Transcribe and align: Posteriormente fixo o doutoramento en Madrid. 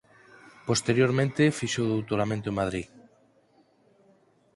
Posteriormente 0.69 1.53
fixo 1.57 1.79
o 1.83 1.89
doutoramento 1.91 2.47
en 2.47 2.59
Madrid. 2.61 2.87